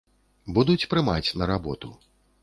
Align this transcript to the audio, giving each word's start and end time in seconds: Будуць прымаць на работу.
Будуць 0.55 0.85
прымаць 0.93 1.33
на 1.41 1.49
работу. 1.51 1.91